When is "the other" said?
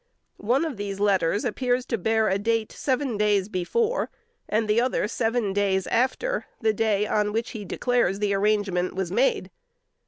4.67-5.07